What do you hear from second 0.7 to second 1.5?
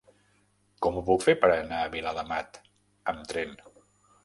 Com ho puc fer